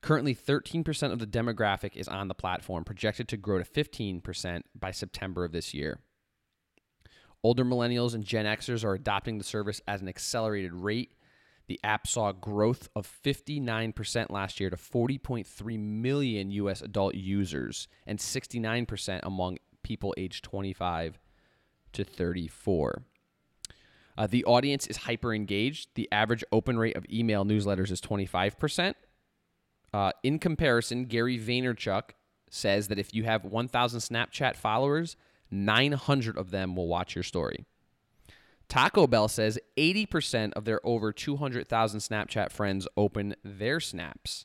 Currently, 0.00 0.34
13% 0.34 1.12
of 1.12 1.18
the 1.18 1.26
demographic 1.26 1.96
is 1.96 2.06
on 2.06 2.28
the 2.28 2.34
platform, 2.34 2.84
projected 2.84 3.28
to 3.28 3.36
grow 3.36 3.58
to 3.58 3.64
15% 3.64 4.62
by 4.78 4.92
September 4.92 5.44
of 5.44 5.52
this 5.52 5.74
year. 5.74 5.98
Older 7.48 7.64
millennials 7.64 8.14
and 8.14 8.24
Gen 8.24 8.44
Xers 8.44 8.84
are 8.84 8.92
adopting 8.92 9.38
the 9.38 9.44
service 9.44 9.80
at 9.88 10.02
an 10.02 10.08
accelerated 10.08 10.74
rate 10.74 11.12
the 11.68 11.78
app 11.84 12.06
saw 12.06 12.32
growth 12.32 12.88
of 12.96 13.06
59% 13.06 14.30
last 14.30 14.58
year 14.58 14.70
to 14.70 14.76
40.3 14.76 15.78
million 15.78 16.50
US 16.50 16.80
adult 16.80 17.14
users 17.14 17.88
and 18.06 18.18
69% 18.18 19.20
among 19.22 19.58
people 19.82 20.14
aged 20.16 20.42
25 20.44 21.18
to 21.92 22.04
34. 22.04 23.02
Uh, 24.16 24.26
the 24.26 24.44
audience 24.46 24.86
is 24.86 24.96
hyper 24.96 25.32
engaged. 25.32 25.90
The 25.94 26.08
average 26.10 26.42
open 26.50 26.78
rate 26.78 26.96
of 26.96 27.04
email 27.12 27.44
newsletters 27.44 27.92
is 27.92 28.00
25%. 28.00 28.94
Uh, 29.92 30.12
in 30.22 30.38
comparison, 30.38 31.04
Gary 31.04 31.38
Vaynerchuk 31.38 32.10
says 32.50 32.88
that 32.88 32.98
if 32.98 33.14
you 33.14 33.24
have 33.24 33.44
1,000 33.44 34.00
Snapchat 34.00 34.56
followers, 34.56 35.16
900 35.50 36.36
of 36.36 36.50
them 36.50 36.76
will 36.76 36.88
watch 36.88 37.14
your 37.14 37.24
story. 37.24 37.64
Taco 38.68 39.06
Bell 39.06 39.28
says 39.28 39.58
80% 39.76 40.52
of 40.52 40.64
their 40.64 40.80
over 40.84 41.12
200,000 41.12 42.00
Snapchat 42.00 42.52
friends 42.52 42.86
open 42.96 43.34
their 43.42 43.80
snaps. 43.80 44.44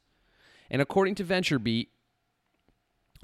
And 0.70 0.82
according 0.82 1.16
to 1.16 1.26
VentureBeat, 1.26 1.88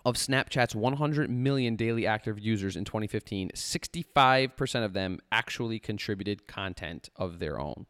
of 0.05 0.15
Snapchat's 0.15 0.75
100 0.75 1.29
million 1.29 1.75
daily 1.75 2.07
active 2.07 2.39
users 2.39 2.75
in 2.75 2.85
2015, 2.85 3.51
65% 3.53 4.85
of 4.85 4.93
them 4.93 5.19
actually 5.31 5.79
contributed 5.79 6.47
content 6.47 7.09
of 7.15 7.39
their 7.39 7.59
own. 7.59 7.85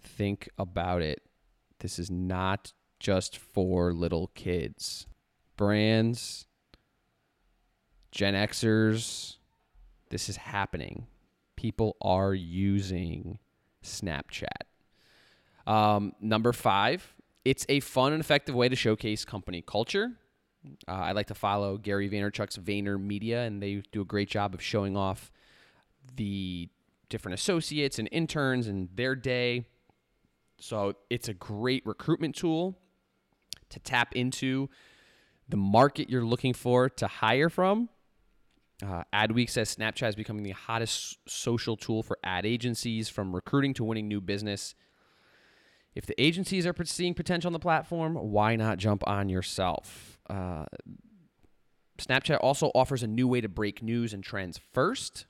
Think 0.00 0.48
about 0.58 1.02
it. 1.02 1.22
This 1.80 1.98
is 1.98 2.10
not 2.10 2.72
just 3.00 3.36
for 3.36 3.92
little 3.92 4.28
kids. 4.34 5.06
Brands, 5.56 6.46
Gen 8.12 8.34
Xers, 8.34 9.36
this 10.10 10.28
is 10.28 10.36
happening 10.36 11.06
people 11.62 11.96
are 12.00 12.34
using 12.34 13.38
Snapchat. 13.84 14.62
Um, 15.64 16.12
number 16.20 16.52
five, 16.52 17.14
it's 17.44 17.64
a 17.68 17.78
fun 17.78 18.12
and 18.12 18.20
effective 18.20 18.56
way 18.56 18.68
to 18.68 18.74
showcase 18.74 19.24
company 19.24 19.62
culture. 19.64 20.10
Uh, 20.88 20.92
I 20.92 21.12
like 21.12 21.28
to 21.28 21.36
follow 21.36 21.78
Gary 21.78 22.10
Vaynerchuk's 22.10 22.56
Vayner 22.58 23.00
Media, 23.00 23.42
and 23.42 23.62
they 23.62 23.82
do 23.92 24.00
a 24.00 24.04
great 24.04 24.28
job 24.28 24.54
of 24.54 24.60
showing 24.60 24.96
off 24.96 25.30
the 26.16 26.68
different 27.08 27.34
associates 27.34 28.00
and 28.00 28.08
interns 28.10 28.66
and 28.66 28.88
their 28.96 29.14
day. 29.14 29.64
So 30.58 30.94
it's 31.10 31.28
a 31.28 31.34
great 31.34 31.86
recruitment 31.86 32.34
tool 32.34 32.76
to 33.68 33.78
tap 33.78 34.16
into 34.16 34.68
the 35.48 35.56
market 35.56 36.10
you're 36.10 36.24
looking 36.24 36.54
for 36.54 36.88
to 36.88 37.06
hire 37.06 37.48
from 37.48 37.88
uh, 38.82 39.04
Adweek 39.12 39.50
says 39.50 39.74
Snapchat 39.74 40.10
is 40.10 40.16
becoming 40.16 40.42
the 40.42 40.50
hottest 40.52 41.18
social 41.28 41.76
tool 41.76 42.02
for 42.02 42.18
ad 42.24 42.44
agencies, 42.44 43.08
from 43.08 43.34
recruiting 43.34 43.74
to 43.74 43.84
winning 43.84 44.08
new 44.08 44.20
business. 44.20 44.74
If 45.94 46.06
the 46.06 46.20
agencies 46.20 46.66
are 46.66 46.74
seeing 46.84 47.14
potential 47.14 47.48
on 47.48 47.52
the 47.52 47.58
platform, 47.58 48.14
why 48.14 48.56
not 48.56 48.78
jump 48.78 49.06
on 49.06 49.28
yourself? 49.28 50.18
Uh, 50.28 50.64
Snapchat 51.98 52.38
also 52.40 52.70
offers 52.74 53.02
a 53.02 53.06
new 53.06 53.28
way 53.28 53.40
to 53.40 53.48
break 53.48 53.82
news 53.82 54.12
and 54.12 54.24
trends 54.24 54.58
first. 54.72 55.26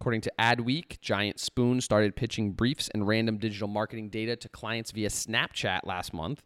According 0.00 0.22
to 0.22 0.32
Adweek, 0.38 1.00
Giant 1.00 1.40
Spoon 1.40 1.80
started 1.80 2.16
pitching 2.16 2.52
briefs 2.52 2.88
and 2.94 3.06
random 3.06 3.38
digital 3.38 3.68
marketing 3.68 4.08
data 4.08 4.36
to 4.36 4.48
clients 4.48 4.90
via 4.92 5.08
Snapchat 5.08 5.80
last 5.84 6.12
month. 6.12 6.42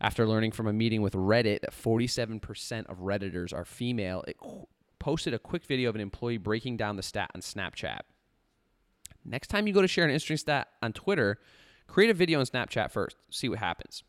After 0.00 0.26
learning 0.26 0.52
from 0.52 0.66
a 0.66 0.72
meeting 0.72 1.00
with 1.02 1.14
Reddit 1.14 1.60
that 1.62 1.72
47% 1.72 2.86
of 2.86 2.98
Redditors 2.98 3.54
are 3.54 3.64
female, 3.64 4.24
it 4.28 4.36
posted 5.06 5.32
a 5.32 5.38
quick 5.38 5.64
video 5.64 5.88
of 5.88 5.94
an 5.94 6.00
employee 6.00 6.36
breaking 6.36 6.76
down 6.76 6.96
the 6.96 7.02
stat 7.02 7.30
on 7.32 7.40
Snapchat. 7.40 8.00
Next 9.24 9.46
time 9.46 9.68
you 9.68 9.72
go 9.72 9.80
to 9.80 9.86
share 9.86 10.04
an 10.04 10.10
interesting 10.10 10.36
stat 10.36 10.66
on 10.82 10.92
Twitter, 10.92 11.38
create 11.86 12.10
a 12.10 12.14
video 12.14 12.40
on 12.40 12.44
Snapchat 12.44 12.90
first. 12.90 13.16
See 13.30 13.48
what 13.48 13.60
happens. 13.60 14.02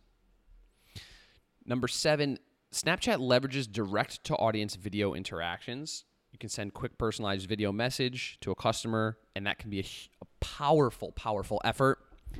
Number 1.68 1.88
seven, 1.88 2.40
Snapchat 2.74 3.20
leverages 3.20 3.72
direct 3.72 4.24
to 4.24 4.36
audience 4.38 4.74
video 4.74 5.14
interactions. 5.14 6.04
You 6.32 6.40
can 6.40 6.50
send 6.50 6.74
quick 6.74 6.98
personalized 6.98 7.48
video 7.48 7.72
message 7.72 8.40
to 8.42 8.50
a 8.50 8.56
customer, 8.56 9.20
and 9.36 9.46
that 9.46 9.60
can 9.60 9.70
be 9.70 9.82
a, 9.82 9.86
a 10.24 10.26
powerful, 10.40 11.12
powerful 11.12 11.62
effort. 11.64 12.00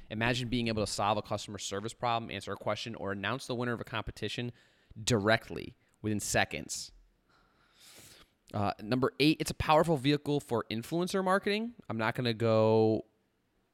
Imagine 0.10 0.48
being 0.48 0.68
able 0.68 0.84
to 0.84 0.92
solve 0.92 1.20
a 1.20 1.22
customer 1.22 1.60
service 1.60 1.94
problem, 1.94 2.32
answer 2.32 2.54
a 2.54 2.58
question, 2.58 2.96
or 2.96 3.12
announce 3.12 3.46
the 3.46 3.54
winner 3.54 3.74
of 3.74 3.82
a 3.82 3.84
competition 3.84 4.52
directly 5.04 5.76
within 6.02 6.20
seconds. 6.20 6.92
Uh, 8.54 8.72
number 8.82 9.12
eight, 9.20 9.38
it's 9.40 9.52
a 9.52 9.56
powerful 9.56 9.98
vehicle 9.98 10.40
for 10.40 10.66
influencer 10.72 11.24
marketing. 11.24 11.74
I'm 11.90 11.98
not 11.98 12.16
going 12.16 12.26
to 12.26 12.34
go 12.34 13.06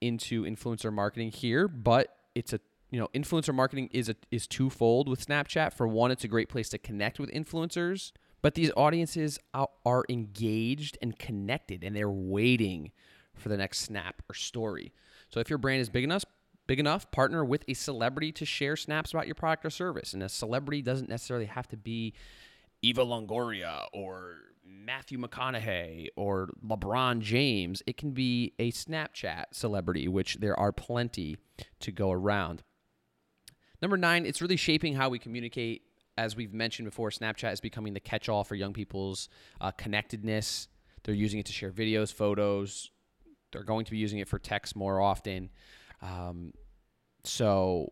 into 0.01 0.43
influencer 0.43 0.91
marketing 0.91 1.31
here, 1.31 1.67
but 1.67 2.17
it's 2.35 2.53
a 2.53 2.59
you 2.93 2.99
know, 2.99 3.09
influencer 3.15 3.55
marketing 3.55 3.89
is 3.91 4.07
a, 4.07 4.15
is 4.29 4.45
twofold 4.45 5.09
with 5.09 5.25
Snapchat. 5.25 5.73
For 5.73 5.87
one, 5.87 6.11
it's 6.11 6.23
a 6.23 6.27
great 6.27 6.47
place 6.47 6.69
to 6.69 6.77
connect 6.77 7.19
with 7.19 7.31
influencers, 7.31 8.11
but 8.43 8.53
these 8.53 8.71
audiences 8.77 9.39
are, 9.51 9.69
are 9.83 10.03
engaged 10.09 10.99
and 11.01 11.17
connected, 11.17 11.83
and 11.83 11.95
they're 11.95 12.07
waiting 12.07 12.91
for 13.33 13.49
the 13.49 13.57
next 13.57 13.79
snap 13.79 14.21
or 14.29 14.35
story. 14.35 14.93
So 15.29 15.39
if 15.39 15.49
your 15.49 15.57
brand 15.57 15.81
is 15.81 15.89
big 15.89 16.03
enough, 16.03 16.23
big 16.67 16.79
enough, 16.79 17.09
partner 17.09 17.43
with 17.43 17.63
a 17.67 17.73
celebrity 17.73 18.31
to 18.33 18.45
share 18.45 18.75
snaps 18.75 19.11
about 19.11 19.25
your 19.25 19.33
product 19.33 19.65
or 19.65 19.71
service. 19.71 20.13
And 20.13 20.21
a 20.21 20.29
celebrity 20.29 20.83
doesn't 20.83 21.09
necessarily 21.09 21.47
have 21.47 21.67
to 21.69 21.77
be 21.77 22.13
Eva 22.83 23.03
Longoria 23.03 23.87
or 23.91 24.35
Matthew 24.65 25.17
McConaughey 25.17 26.07
or 26.15 26.49
LeBron 26.65 27.19
James. 27.19 27.81
It 27.85 27.97
can 27.97 28.11
be 28.11 28.53
a 28.59 28.71
Snapchat 28.71 29.45
celebrity, 29.51 30.07
which 30.07 30.37
there 30.39 30.57
are 30.59 30.71
plenty 30.71 31.37
to 31.79 31.91
go 31.91 32.11
around. 32.11 32.63
Number 33.81 33.97
nine, 33.97 34.25
it's 34.25 34.41
really 34.41 34.55
shaping 34.55 34.95
how 34.95 35.09
we 35.09 35.19
communicate. 35.19 35.83
As 36.17 36.35
we've 36.35 36.53
mentioned 36.53 36.85
before, 36.85 37.09
Snapchat 37.09 37.53
is 37.53 37.59
becoming 37.59 37.93
the 37.93 37.99
catch 37.99 38.29
all 38.29 38.43
for 38.43 38.55
young 38.55 38.73
people's 38.73 39.29
uh, 39.59 39.71
connectedness. 39.71 40.67
They're 41.03 41.15
using 41.15 41.39
it 41.39 41.45
to 41.47 41.53
share 41.53 41.71
videos, 41.71 42.13
photos. 42.13 42.91
They're 43.51 43.63
going 43.63 43.85
to 43.85 43.91
be 43.91 43.97
using 43.97 44.19
it 44.19 44.27
for 44.27 44.39
text 44.39 44.75
more 44.75 45.01
often. 45.01 45.49
Um, 46.01 46.53
so, 47.23 47.91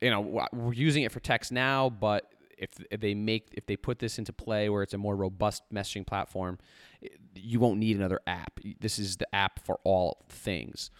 you 0.00 0.10
know, 0.10 0.46
we're 0.52 0.72
using 0.72 1.04
it 1.04 1.12
for 1.12 1.20
text 1.20 1.52
now, 1.52 1.88
but 1.88 2.24
if, 2.62 2.70
if 2.90 3.00
they 3.00 3.14
make 3.14 3.48
if 3.52 3.66
they 3.66 3.76
put 3.76 3.98
this 3.98 4.18
into 4.18 4.32
play 4.32 4.68
where 4.68 4.82
it's 4.82 4.94
a 4.94 4.98
more 4.98 5.16
robust 5.16 5.62
messaging 5.72 6.06
platform, 6.06 6.58
you 7.34 7.60
won't 7.60 7.78
need 7.78 7.96
another 7.96 8.20
app. 8.26 8.60
This 8.80 8.98
is 8.98 9.16
the 9.16 9.32
app 9.34 9.64
for 9.64 9.80
all 9.84 10.24
things. 10.28 10.90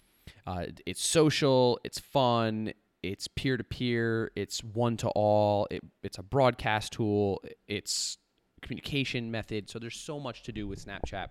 Uh, 0.47 0.67
it's 0.87 1.05
social, 1.05 1.79
it's 1.85 1.99
fun, 1.99 2.73
it's 3.03 3.29
peer 3.29 3.57
to 3.57 3.65
peer, 3.65 4.31
it's 4.37 4.63
one 4.63 4.97
to 4.99 5.09
all, 5.11 5.67
it, 5.71 5.83
it's 6.03 6.19
a 6.19 6.23
broadcast 6.23 6.93
tool, 6.93 7.43
it's 7.67 8.19
communication 8.61 9.31
method. 9.31 9.71
So 9.71 9.79
there's 9.79 9.97
so 9.97 10.19
much 10.19 10.43
to 10.45 10.53
do 10.53 10.67
with 10.67 10.85
Snapchat. 10.85 11.29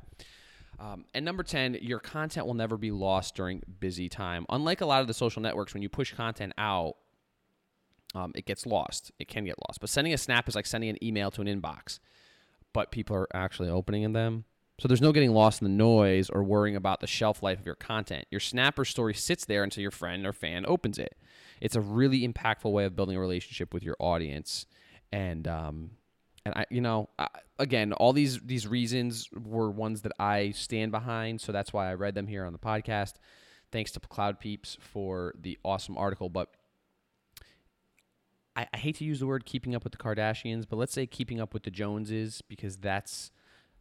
Um, 0.79 1.05
and 1.13 1.23
number 1.23 1.43
10, 1.43 1.77
your 1.81 1.99
content 1.99 2.47
will 2.47 2.53
never 2.53 2.77
be 2.77 2.91
lost 2.91 3.35
during 3.35 3.61
busy 3.79 4.09
time. 4.09 4.45
Unlike 4.49 4.81
a 4.81 4.85
lot 4.85 5.01
of 5.01 5.07
the 5.07 5.13
social 5.13 5.41
networks, 5.41 5.73
when 5.73 5.83
you 5.83 5.89
push 5.89 6.13
content 6.13 6.53
out, 6.57 6.95
um, 8.13 8.31
it 8.35 8.45
gets 8.45 8.65
lost. 8.65 9.11
It 9.19 9.27
can 9.27 9.45
get 9.45 9.55
lost. 9.67 9.79
But 9.79 9.89
sending 9.89 10.13
a 10.13 10.17
snap 10.17 10.47
is 10.47 10.55
like 10.55 10.65
sending 10.65 10.89
an 10.89 11.03
email 11.03 11.31
to 11.31 11.41
an 11.41 11.47
inbox, 11.47 11.99
but 12.73 12.91
people 12.91 13.15
are 13.15 13.27
actually 13.33 13.69
opening 13.69 14.11
them. 14.13 14.45
So 14.79 14.87
there's 14.87 15.01
no 15.01 15.11
getting 15.11 15.31
lost 15.31 15.61
in 15.61 15.65
the 15.67 15.77
noise 15.77 16.29
or 16.29 16.43
worrying 16.43 16.75
about 16.75 17.01
the 17.01 17.07
shelf 17.07 17.43
life 17.43 17.59
of 17.59 17.65
your 17.67 17.75
content. 17.75 18.25
Your 18.31 18.39
snapper 18.39 18.83
story 18.83 19.13
sits 19.13 19.45
there 19.45 19.63
until 19.63 19.81
your 19.81 19.91
friend 19.91 20.25
or 20.25 20.33
fan 20.33 20.65
opens 20.67 20.97
it. 20.97 21.15
It's 21.61 21.75
a 21.75 21.81
really 21.81 22.27
impactful 22.27 22.71
way 22.71 22.85
of 22.85 22.95
building 22.95 23.15
a 23.15 23.19
relationship 23.19 23.75
with 23.75 23.83
your 23.83 23.95
audience, 23.99 24.65
and 25.11 25.47
um, 25.47 25.91
and 26.43 26.55
I, 26.55 26.65
you 26.71 26.81
know, 26.81 27.09
I, 27.19 27.27
again, 27.59 27.93
all 27.93 28.13
these 28.13 28.39
these 28.39 28.65
reasons 28.65 29.29
were 29.31 29.69
ones 29.69 30.01
that 30.01 30.13
I 30.19 30.49
stand 30.51 30.91
behind, 30.91 31.41
so 31.41 31.51
that's 31.51 31.71
why 31.71 31.91
I 31.91 31.93
read 31.93 32.15
them 32.15 32.25
here 32.25 32.45
on 32.45 32.53
the 32.53 32.57
podcast. 32.57 33.13
Thanks 33.71 33.91
to 33.91 33.99
Cloud 33.99 34.39
Peeps 34.39 34.77
for 34.81 35.35
the 35.39 35.59
awesome 35.63 35.95
article, 35.97 36.29
but 36.29 36.49
I, 38.55 38.67
I 38.73 38.77
hate 38.77 38.97
to 38.97 39.05
use 39.05 39.19
the 39.19 39.27
word 39.27 39.45
keeping 39.45 39.75
up 39.75 39.83
with 39.83 39.91
the 39.93 39.97
Kardashians, 39.97 40.65
but 40.69 40.77
let's 40.77 40.93
say 40.93 41.05
keeping 41.05 41.39
up 41.39 41.53
with 41.53 41.63
the 41.63 41.71
Joneses 41.71 42.41
because 42.47 42.77
that's 42.77 43.31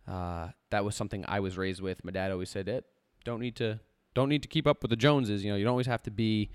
uh, 0.08 0.48
that 0.70 0.84
was 0.84 0.94
something 0.94 1.24
I 1.28 1.40
was 1.40 1.56
raised 1.56 1.80
with. 1.80 2.04
My 2.04 2.12
dad 2.12 2.30
always 2.30 2.50
said 2.50 2.68
it. 2.68 2.84
Don't 3.24 3.40
need 3.40 3.56
to 3.56 3.80
don't 4.14 4.28
need 4.28 4.42
to 4.42 4.48
keep 4.48 4.66
up 4.66 4.82
with 4.82 4.90
the 4.90 4.96
Joneses. 4.96 5.44
You 5.44 5.52
know, 5.52 5.56
you 5.56 5.64
don't 5.64 5.72
always 5.72 5.86
have 5.86 6.02
to 6.04 6.10
be 6.10 6.50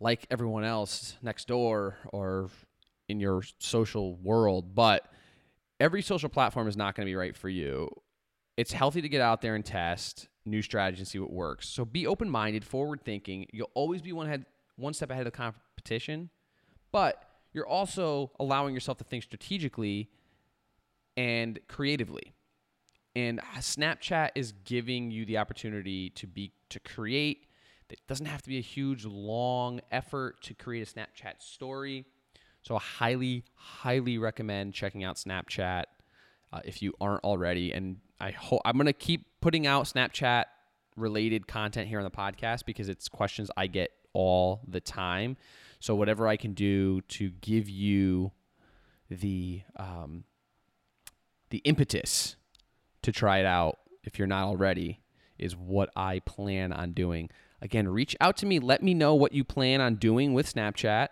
like 0.00 0.26
everyone 0.30 0.64
else 0.64 1.16
next 1.22 1.46
door 1.46 1.96
or 2.12 2.50
in 3.08 3.20
your 3.20 3.42
social 3.58 4.16
world, 4.16 4.74
but 4.74 5.12
every 5.78 6.02
social 6.02 6.28
platform 6.28 6.68
is 6.68 6.76
not 6.76 6.94
going 6.94 7.06
to 7.06 7.10
be 7.10 7.16
right 7.16 7.36
for 7.36 7.48
you. 7.48 7.88
It's 8.56 8.72
healthy 8.72 9.02
to 9.02 9.08
get 9.08 9.20
out 9.20 9.40
there 9.40 9.54
and 9.54 9.64
test 9.64 10.28
new 10.44 10.62
strategies 10.62 11.00
and 11.00 11.08
see 11.08 11.18
what 11.18 11.32
works. 11.32 11.68
So 11.68 11.84
be 11.84 12.06
open-minded, 12.06 12.64
forward-thinking. 12.64 13.46
You'll 13.52 13.70
always 13.74 14.02
be 14.02 14.12
one 14.12 14.26
head 14.26 14.46
one 14.76 14.94
step 14.94 15.10
ahead 15.10 15.26
of 15.26 15.32
the 15.32 15.36
competition, 15.36 16.30
but 16.92 17.22
you're 17.52 17.66
also 17.66 18.30
allowing 18.38 18.74
yourself 18.74 18.98
to 18.98 19.04
think 19.04 19.24
strategically 19.24 20.08
and 21.16 21.58
creatively. 21.68 22.32
And 23.16 23.40
Snapchat 23.58 24.30
is 24.34 24.52
giving 24.64 25.10
you 25.10 25.24
the 25.24 25.38
opportunity 25.38 26.10
to 26.10 26.26
be 26.26 26.52
to 26.68 26.78
create. 26.80 27.46
It 27.88 28.00
doesn't 28.06 28.26
have 28.26 28.40
to 28.42 28.48
be 28.48 28.58
a 28.58 28.62
huge 28.62 29.04
long 29.04 29.80
effort 29.90 30.42
to 30.42 30.54
create 30.54 30.88
a 30.88 30.98
Snapchat 30.98 31.40
story. 31.42 32.04
So 32.62 32.76
I 32.76 32.78
highly, 32.78 33.44
highly 33.54 34.18
recommend 34.18 34.74
checking 34.74 35.02
out 35.02 35.16
Snapchat 35.16 35.84
uh, 36.52 36.60
if 36.64 36.82
you 36.82 36.94
aren't 37.00 37.24
already. 37.24 37.72
And 37.72 37.96
I 38.20 38.30
hope 38.30 38.62
I'm 38.64 38.76
gonna 38.76 38.92
keep 38.92 39.26
putting 39.40 39.66
out 39.66 39.86
Snapchat 39.86 40.44
related 40.96 41.48
content 41.48 41.88
here 41.88 41.98
on 41.98 42.04
the 42.04 42.10
podcast 42.10 42.64
because 42.64 42.88
it's 42.88 43.08
questions 43.08 43.50
I 43.56 43.66
get 43.66 43.90
all 44.12 44.60
the 44.68 44.80
time. 44.80 45.36
So 45.80 45.94
whatever 45.94 46.28
I 46.28 46.36
can 46.36 46.52
do 46.52 47.00
to 47.02 47.30
give 47.30 47.68
you 47.68 48.32
the 49.10 49.62
um, 49.76 50.24
the 51.48 51.58
impetus 51.58 52.36
to 53.02 53.10
try 53.10 53.38
it 53.38 53.46
out 53.46 53.78
if 54.04 54.18
you're 54.18 54.28
not 54.28 54.44
already 54.44 55.00
is 55.38 55.56
what 55.56 55.90
I 55.96 56.20
plan 56.20 56.72
on 56.72 56.92
doing. 56.92 57.30
Again, 57.62 57.88
reach 57.88 58.14
out 58.20 58.36
to 58.38 58.46
me. 58.46 58.58
Let 58.58 58.82
me 58.82 58.94
know 58.94 59.14
what 59.14 59.32
you 59.32 59.42
plan 59.42 59.80
on 59.80 59.96
doing 59.96 60.32
with 60.34 60.52
Snapchat. 60.52 61.08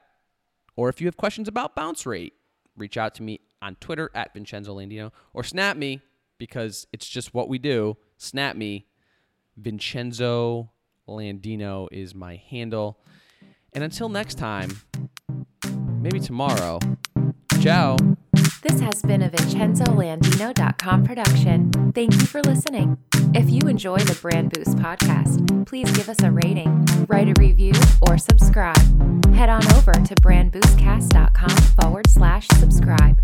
Or 0.76 0.88
if 0.88 1.00
you 1.00 1.06
have 1.06 1.16
questions 1.16 1.48
about 1.48 1.74
bounce 1.74 2.06
rate, 2.06 2.34
reach 2.76 2.96
out 2.96 3.14
to 3.16 3.22
me 3.22 3.40
on 3.60 3.74
Twitter 3.76 4.10
at 4.14 4.32
Vincenzo 4.32 4.76
Landino 4.76 5.10
or 5.34 5.42
snap 5.42 5.76
me 5.76 6.00
because 6.38 6.86
it's 6.92 7.08
just 7.08 7.34
what 7.34 7.48
we 7.48 7.58
do. 7.58 7.96
Snap 8.16 8.54
me. 8.54 8.86
Vincenzo 9.56 10.70
Landino 11.08 11.88
is 11.90 12.14
my 12.14 12.36
handle. 12.36 13.00
And 13.72 13.84
until 13.84 14.08
next 14.08 14.36
time, 14.36 14.80
maybe 16.00 16.20
tomorrow, 16.20 16.78
ciao. 17.60 17.96
This 18.62 18.80
has 18.80 19.02
been 19.02 19.22
a 19.22 19.28
VincenzoLandino.com 19.30 21.04
production. 21.04 21.92
Thank 21.92 22.14
you 22.14 22.26
for 22.26 22.42
listening. 22.42 22.98
If 23.34 23.50
you 23.50 23.68
enjoy 23.68 23.98
the 23.98 24.18
Brand 24.20 24.52
Boost 24.52 24.76
podcast, 24.78 25.66
please 25.66 25.90
give 25.92 26.08
us 26.08 26.22
a 26.22 26.30
rating, 26.30 26.84
write 27.08 27.28
a 27.28 27.34
review, 27.40 27.72
or 28.08 28.18
subscribe. 28.18 28.76
Head 29.34 29.48
on 29.48 29.64
over 29.74 29.92
to 29.92 30.14
brandboostcast.com 30.16 31.56
forward 31.80 32.08
slash 32.08 32.48
subscribe. 32.48 33.20